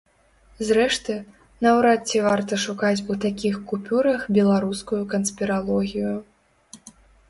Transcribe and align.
Зрэшты, 0.69 1.17
наўрад 1.65 2.01
ці 2.09 2.23
варта 2.29 2.61
шукаць 2.65 3.03
у 3.11 3.21
такіх 3.29 3.55
купюрах 3.71 4.21
беларускую 4.41 5.03
канспіралогію. 5.17 6.21